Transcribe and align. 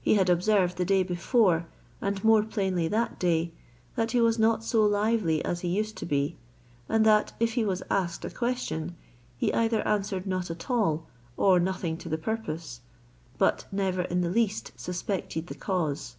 He 0.00 0.14
had 0.14 0.28
observed 0.28 0.78
the 0.78 0.84
day 0.84 1.04
before, 1.04 1.68
and 2.00 2.24
more 2.24 2.42
plainly 2.42 2.88
that 2.88 3.20
day, 3.20 3.52
that 3.94 4.10
he 4.10 4.20
was 4.20 4.36
not 4.36 4.64
so 4.64 4.82
lively 4.84 5.44
as 5.44 5.60
he 5.60 5.68
used 5.68 5.96
to 5.98 6.06
be; 6.06 6.36
and 6.88 7.06
that, 7.06 7.34
if 7.38 7.52
he 7.52 7.64
was 7.64 7.80
asked 7.88 8.24
a 8.24 8.30
question, 8.30 8.96
he 9.36 9.54
either 9.54 9.86
answered 9.86 10.26
not 10.26 10.50
at 10.50 10.68
all, 10.72 11.06
or 11.36 11.60
nothing 11.60 11.96
to 11.98 12.08
the 12.08 12.18
purpose; 12.18 12.80
but 13.38 13.64
never 13.70 14.02
in 14.02 14.22
the 14.22 14.28
least 14.28 14.72
suspected 14.76 15.46
the 15.46 15.54
cause. 15.54 16.16